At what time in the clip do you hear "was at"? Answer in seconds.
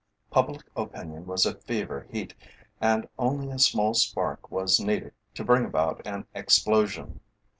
1.27-1.63